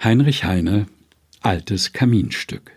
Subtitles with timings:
[0.00, 0.86] Heinrich Heine
[1.40, 2.70] Altes Kaminstück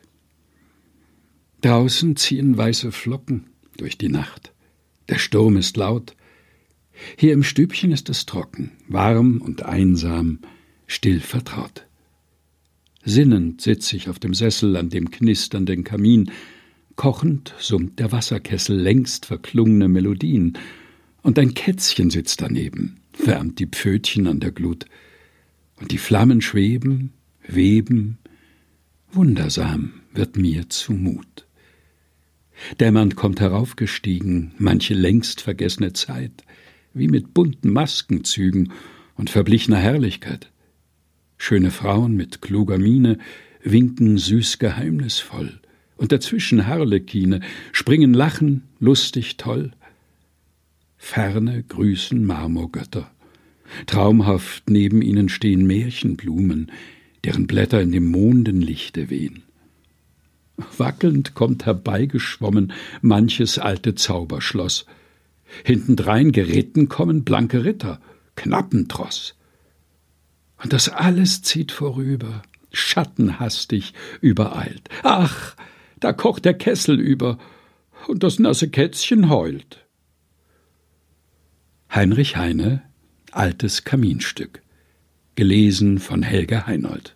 [1.61, 3.45] Draußen ziehen weiße Flocken
[3.77, 4.53] durch die Nacht.
[5.07, 6.15] Der Sturm ist laut.
[7.15, 10.39] Hier im Stübchen ist es trocken, warm und einsam,
[10.87, 11.85] still vertraut.
[13.05, 16.31] Sinnend sitz ich auf dem Sessel an dem knisternden Kamin.
[16.95, 20.57] Kochend summt der Wasserkessel längst verklungene Melodien.
[21.21, 24.87] Und ein Kätzchen sitzt daneben, wärmt die Pfötchen an der Glut
[25.81, 27.11] und die Flammen schweben,
[27.45, 28.19] weben,
[29.11, 31.47] wundersam wird mir zumut.
[32.79, 36.43] Dämmernd kommt heraufgestiegen manche längst vergessene Zeit,
[36.93, 38.71] wie mit bunten Maskenzügen
[39.15, 40.51] und verblichener Herrlichkeit.
[41.37, 43.17] Schöne Frauen mit kluger Miene
[43.63, 45.59] winken süß geheimnisvoll,
[45.97, 47.41] und dazwischen Harlekine
[47.71, 49.71] springen lachen lustig toll.
[50.97, 53.11] Ferne grüßen Marmorgötter,
[53.85, 56.71] Traumhaft neben ihnen stehen Märchenblumen,
[57.23, 59.43] deren Blätter in dem Mondenlichte wehen.
[60.77, 64.85] Wackelnd kommt herbeigeschwommen manches alte Zauberschloss.
[65.63, 67.99] Hintendrein geritten kommen blanke Ritter,
[68.35, 69.35] Knappentross.
[70.61, 74.89] Und das alles zieht vorüber, schattenhastig übereilt.
[75.03, 75.55] Ach,
[75.99, 77.37] da kocht der Kessel über,
[78.07, 79.85] und das nasse Kätzchen heult.
[81.93, 82.83] Heinrich Heine
[83.31, 84.61] Altes Kaminstück.
[85.35, 87.15] Gelesen von Helga Heinold.